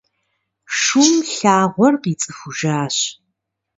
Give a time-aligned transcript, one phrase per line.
[0.79, 2.97] Шум лъагъуэр къицӏыхужащ.